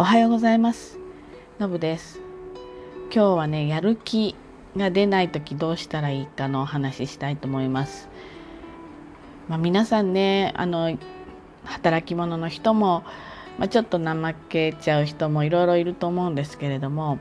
[0.00, 0.96] おはようございます。
[1.58, 2.20] のぶです。
[3.12, 4.36] 今日はねやる気
[4.76, 8.08] が出ない時どうしたらいいかのお話ししたいと思います。
[9.48, 10.96] まあ、皆さんねあの
[11.64, 13.02] 働き者の人も、
[13.58, 17.18] まあ、ちょっと怠けちゃう人もいろいろいると思うんですけれども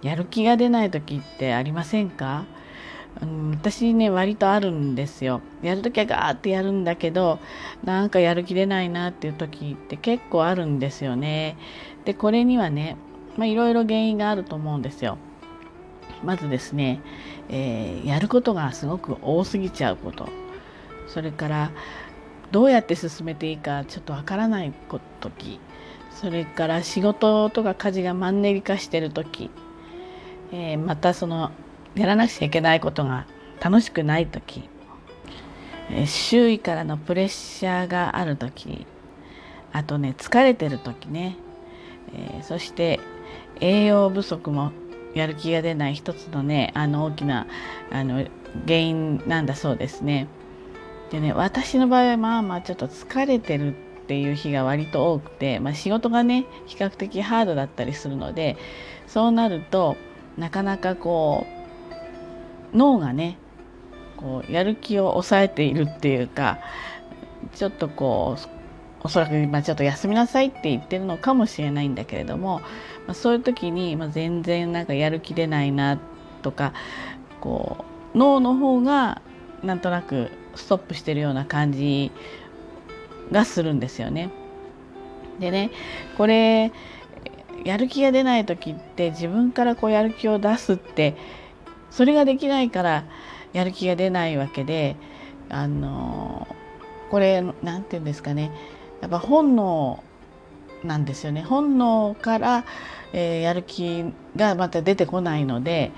[0.00, 2.44] やる気が出ない時ってありませんか？
[3.20, 5.42] うん、私ね割とあるんですよ。
[5.60, 7.40] やるときはガーってやるんだけど
[7.84, 11.58] なんかやる気出ないなっていう時って結構あるんですよね。
[12.04, 12.96] でこれにはね
[13.38, 15.18] いろいろ原因があると思うんですよ。
[16.22, 17.00] まずですね、
[17.48, 20.28] えー、やることがすごく多すぎちゃうこと。
[21.08, 21.70] それから
[22.52, 24.72] どうやって進めていいかちょっとわからない
[25.20, 25.60] 時。
[26.10, 29.50] それから仕事とか家事がマンネリ化してる時、
[30.52, 31.50] えー、またその
[31.94, 33.26] やらなくちゃいけないことが
[33.60, 34.68] 楽しくない時。
[35.90, 38.86] え周囲からのプレッシャーがある時。
[39.72, 41.36] あとね疲れてる時ね、
[42.14, 43.00] えー、そして
[43.60, 44.72] 栄養不足も
[45.14, 47.46] やる気が出ない一つのねあの大きな
[47.90, 48.24] あの
[48.66, 50.26] 原因なんだそうですね。
[51.10, 58.56] でね私の場合はまあまあちょっと疲れてるっていう日が割と多くて、まあ、仕事がね比較的ハードだったりするので
[59.06, 59.96] そうなると
[60.38, 61.46] なかなかこ
[62.72, 63.36] う脳がね
[64.16, 66.58] こうやる気を抑えているっていうか
[67.54, 68.61] ちょっとこう
[69.04, 72.60] おそらく今ちょっと休みなさいって言ってるのかもしれないんだけれども、
[73.06, 75.98] まあ、そういう時に、まあ、全然なんかやる気出ないな
[76.42, 76.72] とか
[77.40, 79.20] こう脳の方が
[79.62, 82.12] なんとなくストップしてるような感じ
[83.30, 84.30] がするんですよね。
[85.40, 85.70] でね
[86.16, 86.72] これ
[87.64, 91.16] やる気が出ない時って自分からこうやる気を出すって
[91.90, 93.04] それができないから
[93.52, 94.96] やる気が出ないわけで
[95.48, 96.46] あの
[97.10, 98.50] これ何て言うんですかね
[99.02, 100.02] やっぱ本能
[100.84, 102.64] なんですよね本能から、
[103.12, 104.04] えー、やる気
[104.36, 105.92] がまた出てこないので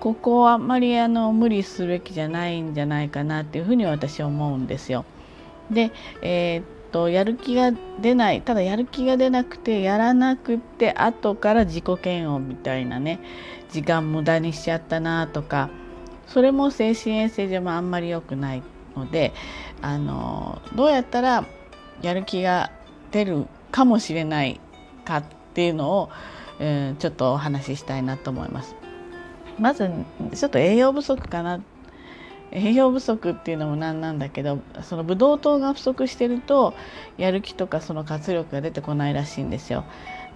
[0.00, 5.04] ここはあんまりあの無理すべきじゃないんじゃないかなっていうふうに私は思うんですよ。
[5.70, 5.90] で、
[6.22, 13.20] えー、っとやる気が出ないただやる気が出なくてやらなくて後から自己嫌悪みたいなね
[13.70, 15.70] 時間無駄にしちゃったなとか
[16.28, 18.62] それも精神衛生上もあんまり良くない
[18.96, 19.32] ので
[19.82, 21.44] あのどうやったら
[22.02, 22.70] やる気が
[23.10, 24.60] 出るかもしれない
[25.04, 25.24] かっ
[25.54, 26.10] ていうのを、
[26.58, 28.76] えー、ちょっとお話ししたいなと思います。
[29.58, 29.90] まず
[30.34, 31.60] ちょっと栄養不足かな
[32.52, 36.74] 栄養不足っていうのもなんなんだけどそのブドウ糖が不足してると
[37.16, 39.84] やる気とかその活力が出てこないらしいんですよ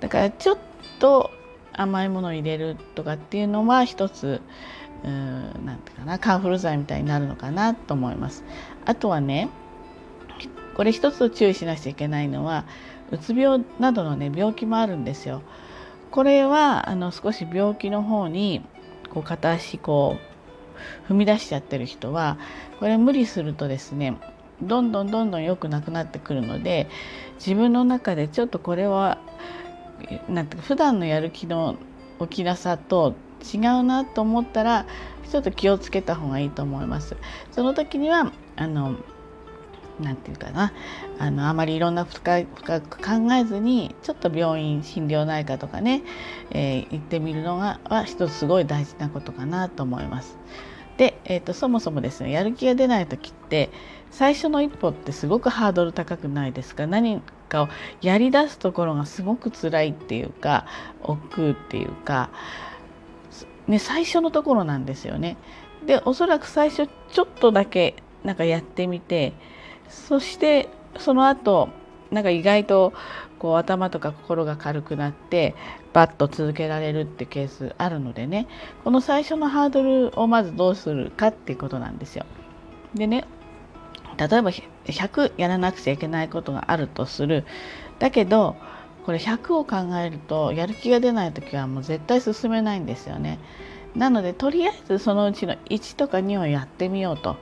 [0.00, 0.58] だからちょっ
[0.98, 1.30] と
[1.72, 4.40] 甘いものを入れるとかっていうのは一つ
[5.04, 8.44] うー何て言うかなカンフル剤みたいになるのかなと思います。
[8.84, 9.48] あとはね
[10.74, 12.64] これ一つ注意しなくちゃいけないのは
[13.10, 15.42] うつ病などのね病気もあるんですよ。
[16.10, 18.62] これはあの少し病気の方に
[19.10, 20.16] こう片足こ
[21.08, 22.38] う踏み出しちゃってる人は
[22.78, 24.16] これ無理するとですね
[24.62, 26.88] どんどんどんどん良くなくなってくるので
[27.36, 29.18] 自分の中でちょっとこれは
[30.28, 31.76] なんていうか普段のやる気の
[32.20, 34.86] 起きなさと違うなと思ったら
[35.30, 37.16] ちょっと気をつけた方がいいと思います。
[37.52, 38.96] その時にはあの
[40.00, 40.72] なんていうかな
[41.18, 46.02] あのあまりいろんな深深く考えずにちょっと病院心療内科とかね、
[46.50, 50.38] えー、行ってみるのがは一つすごい大事なことかなと思います。
[50.96, 53.70] で、えーと、そもそもですねやる気が出ない時って
[54.10, 56.86] 最初の一歩ってすごくハードル高くないですか？
[56.86, 57.68] 何かを
[58.02, 60.66] やりだすところがすごく辛いっていうか
[61.02, 62.30] 億劫っていうか、
[63.66, 65.36] ね、最初のところなんですよね。
[65.86, 69.32] でおそらく最初ちょっとだけなんかやってみて
[69.90, 70.68] そして
[70.98, 71.68] その後
[72.10, 72.92] なんか意外と
[73.38, 75.54] こう頭とか心が軽くなって
[75.92, 78.46] バッと続けられるってケースあるのでね
[78.84, 82.24] この最初のハードルをまずどうするかっていうことなんですよ。
[82.94, 83.24] でね
[84.16, 87.44] 例えば100やらなくちゃいけないことがあるとする
[87.98, 88.56] だけど
[89.06, 93.38] これ100を考えるとやる気が出ない時はもう絶対進めないんですよね。
[93.94, 97.36] なのでとりあえずそのうちの1とか2をやってみようと。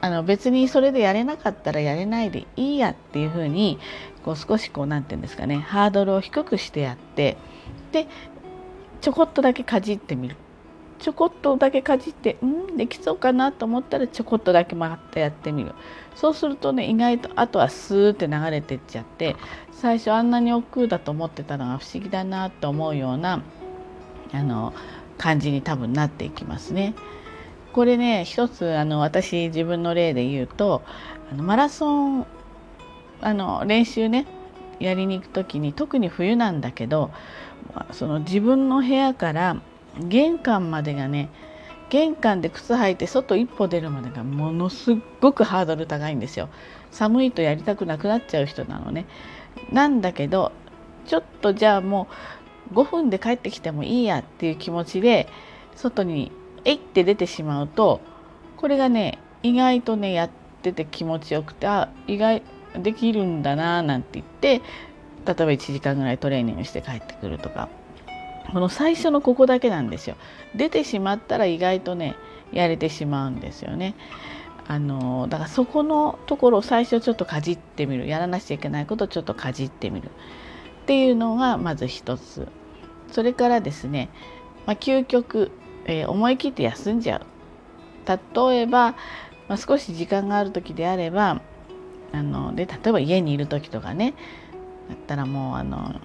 [0.00, 3.78] あの別にそれでやれなかったらやれないでいいやっていうふうに
[4.24, 7.36] こう少しこう何て言うんですかねハードルを低くしてやって
[7.92, 8.06] で
[9.00, 10.36] ちょこっとだけかじってみる
[10.98, 15.72] ちょこっとだけかじってうんできそうかなと思ったらちょこっとだけ回ってやってみる
[16.14, 19.36] そうするとね意外とあとはスーって流れてっちゃって
[19.72, 23.42] 最初あんなに億劫だと思ってたのが不思議だなと思うような
[24.32, 24.72] あの
[25.18, 26.94] 感じに多分なっていきますね。
[27.76, 30.82] これね一つあの私自分の例で言うと
[31.30, 32.26] あのマラソン
[33.20, 34.26] あの練習ね
[34.80, 37.10] やりに行く時に特に冬なんだけど
[37.92, 39.60] その自分の部屋から
[39.98, 41.28] 玄関までがね
[41.90, 46.48] 玄関で靴履いて外一歩出るまでがものすごくハードル高いんですよ。
[46.90, 49.04] 寒いとやりたくなくなっちゃう人なのね。
[49.70, 50.50] なんだけど
[51.04, 52.08] ちょっとじゃあも
[52.72, 55.28] う5分で帰ってきてもいいやっていう気持ちで
[55.74, 56.32] 外に
[56.66, 58.00] えいって出てしまうと
[58.56, 60.30] これがね意外とねやっ
[60.62, 62.42] てて気持ちよくてあ意外
[62.74, 64.62] できるんだななんて言って例え
[65.24, 67.68] ば1時間ぐらいトレーニングして帰ってくるとか。
[68.52, 70.16] この最初のここだけなんですよ。
[70.54, 72.14] 出てしまったら意外とね
[72.52, 73.94] やれてしまうんですよね。
[74.68, 78.06] あのだからそこのところを最初ちょっとかじってみる。
[78.06, 80.10] やらなくちゃいけないことをちょっとかじってみる。
[80.82, 82.48] っていうのがまず一つ。
[83.10, 84.10] それからですね、
[84.66, 85.50] まあ、究極、
[85.86, 87.26] えー、思い切って休んじゃう。
[88.08, 88.92] 例えば、
[89.48, 91.40] まあ、少し時間がある時であれば
[92.12, 94.14] あので例えば家にいる時とかね。
[94.88, 96.00] だったらもうあの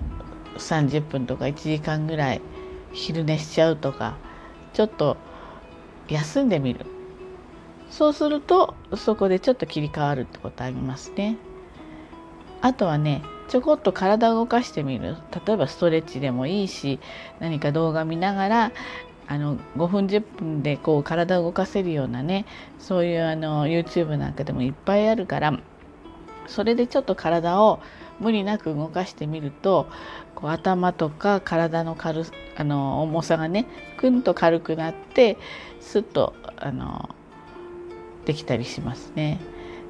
[0.57, 2.42] 30分とか1時間ぐらい
[2.94, 4.18] 昼寝しちゃうとか
[4.74, 5.18] ちょっと
[6.07, 6.86] 休んでみる。
[7.89, 11.38] そうするとそこでちょっと切り替わるってことありますね。
[12.62, 15.18] あとはねちょこっと体を動かしてみる。
[15.45, 17.00] 例えばストレッチでもいいし
[17.39, 18.72] 何か動画見ながら
[19.27, 22.45] あの5分10分でこう体を動かせるようなね
[22.79, 25.59] そういうあの YouTube なんかでもいっぱいあるから
[26.47, 27.79] それでちょっと体を
[28.19, 29.88] 無理なく動かしてみると
[30.35, 32.23] こう頭とか体の軽
[32.57, 35.38] あの重さがねくんと軽くなって
[35.79, 37.09] スッとあの
[38.25, 39.39] できたりしますね。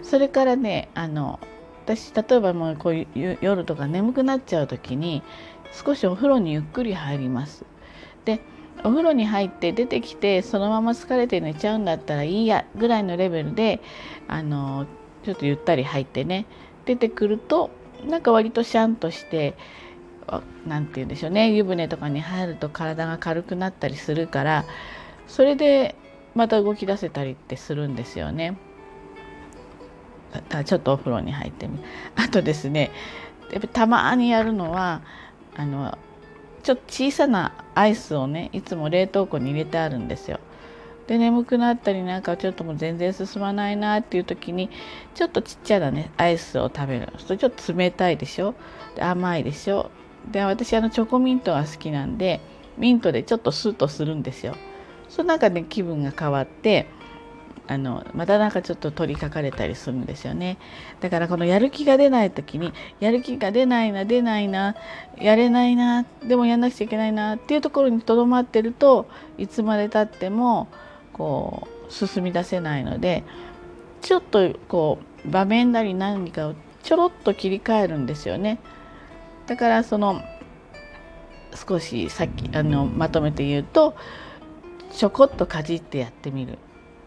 [0.02, 1.40] それからねあの
[1.86, 5.22] 私例えばもうこういう夜とか眠くなっちゃう時に
[5.72, 7.66] 少しお風呂にゆっくり入ります。
[8.26, 8.40] で
[8.84, 13.82] お風呂に入って出てきてそのまま疲れて寝ちゃうんだったらいいやぐらいのレベルで
[14.28, 14.88] あの
[15.24, 16.46] ちょっとゆったり入ってね
[16.86, 17.70] 出てくると
[18.08, 19.56] なんか割とシャンとして
[20.66, 24.66] 何て言うんでしょうね湯船とかに入ると体が軽くなったりするから
[25.28, 25.96] それで
[26.34, 28.58] また動き出せたりってするんですよね。
[30.66, 31.78] ちょっとお風呂に入ってみ。
[32.16, 32.92] あとですね
[33.52, 35.02] やっぱたまにやるのは
[35.58, 35.98] あの
[36.62, 40.40] ちょっと小さなアイスをねいつも冷凍庫に入れてあるんですよ。
[41.08, 44.70] で眠くなったりなんかちょっともう全然進まないなっていう時に
[45.14, 47.10] ちょっとちっちゃなねアイスを食べる。
[47.18, 48.56] それちょっと冷たいでしょ？
[48.96, 49.92] で甘いでしょ？
[50.32, 52.40] で私あのチョコミントが好きなんで
[52.78, 54.56] ミントでちょっとスッとするんですよ。
[55.10, 56.88] その中で気分が変わって
[57.68, 60.58] あのまたなんかちょっと取りかかれたりするんですよね
[61.00, 64.76] だからこのやる気が出ない時にやる気が出ないな出ないな
[65.18, 70.68] やれないなでもやんなくちゃいけないなっていうところにとどまってるといつまでたっても
[71.14, 73.24] こう進み出せないので
[74.02, 78.60] ちょっとこう場面なり何かをちょろっと切り替えるんですよね。
[79.46, 80.22] だからその
[81.54, 83.96] 少しさっきあのまとめて言うと
[84.92, 86.58] ちょこっとかじってやってみる。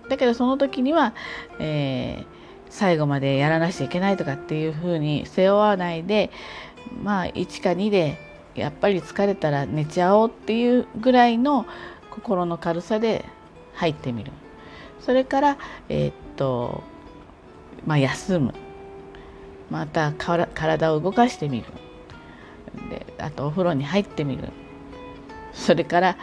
[0.09, 1.15] だけどその時には、
[1.59, 2.27] えー、
[2.71, 6.31] 最後までやらなくちゃいけないとかっていうふうに背負わないで
[7.03, 8.19] まあ1か2で
[8.55, 11.67] やっぱり疲れたら寝ちゃおうっていうぐらいの
[12.11, 13.25] 心の軽さで
[13.75, 14.31] 入ってみる。
[15.01, 15.59] それから
[15.89, 16.83] えー、っと
[17.87, 18.55] まあ休む。
[19.71, 21.67] また体を動かしてみる。
[22.91, 24.51] であとお風呂に入ってみる。
[25.53, 26.17] それから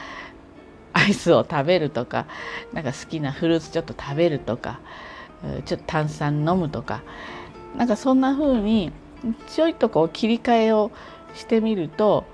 [0.94, 2.28] アイスを食べるとか
[2.74, 4.80] なんか好きなフルーツちょっと食べるとか
[5.66, 7.02] ちょっと炭酸飲むとか
[7.78, 8.92] なんかそんな風に
[9.48, 10.92] ちょいとこう切り替えを
[11.34, 12.26] してみると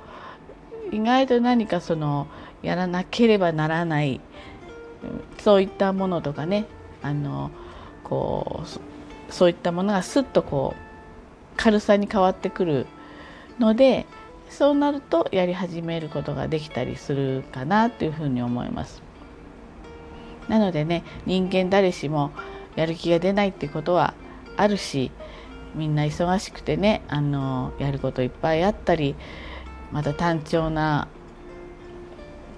[0.91, 2.27] 意外と何かその
[2.63, 4.21] やらなければならない
[5.39, 6.65] そういったものとかね
[7.01, 7.51] あの
[8.03, 12.87] こうそういったものがすっとこう軽さに変わってくる
[13.59, 14.05] ので
[14.49, 19.01] そうなるとやり始めることができたりするかなというふうに思います。
[20.47, 22.31] なのでね人間誰しも
[22.75, 24.13] やる気が出ないってことは
[24.55, 25.11] あるし
[25.75, 29.15] みんな忙しくてねあのやることいっぱいあったり
[29.91, 31.07] また単調な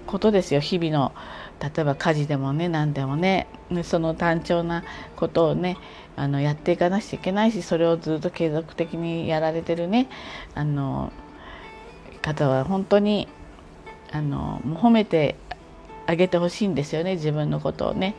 [0.06, 1.12] ことですよ日々の
[1.60, 3.46] 例えば家事でもね何でもね
[3.84, 4.82] その単調な
[5.16, 5.76] ことをね
[6.16, 10.08] あのやっていかなくちゃいけないしそれをずっと継続的にやられてるね
[10.54, 11.12] あの
[12.22, 13.28] 方は本当に
[14.12, 15.36] あの褒めて
[16.06, 18.14] あげてほしいんですよね自分のことをね。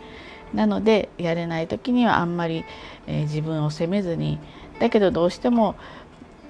[0.53, 2.65] なのでやれない時にはあんまり、
[3.07, 4.37] えー、自分を責めずに
[4.79, 5.75] だけどどうしても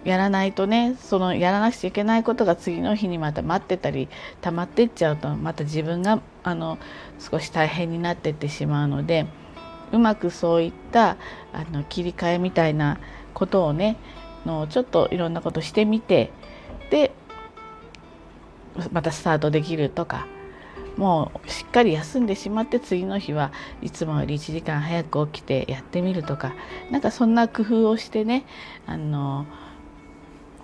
[0.03, 4.10] やらないとねそのやらなくちゃいけないことが次の日にまた待ってたり
[4.41, 6.79] 溜まっていっちゃうとまた自分があの
[7.20, 9.27] 少し大変になっていってしまうので
[9.91, 11.17] うまくそういった
[11.53, 13.00] あの切り替えみたいな
[13.34, 13.98] ことをね
[14.46, 16.31] のちょっといろんなことしてみて
[16.89, 17.13] で
[18.92, 20.28] またスタートできるとか
[20.98, 23.51] もうしっかり休んでしまって次の日は
[23.82, 26.54] いつもより1時間早く起きてやってみるとか
[26.90, 28.46] なんかそんな工夫をしてね
[28.86, 29.46] あの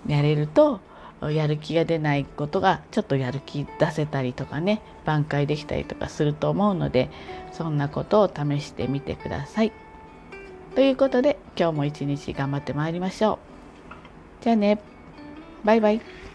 [0.06, 0.80] やれると
[1.22, 7.10] やる気が出ないことがちょっとやる気出せたりとかね挽回できたりとかすると思うので
[7.52, 9.72] そんなことを試してみてください。
[10.74, 13.40] ということで今日も一日頑張ってまいりましょ
[14.40, 14.44] う。
[14.44, 14.80] じゃあね
[15.64, 16.27] バイバイ。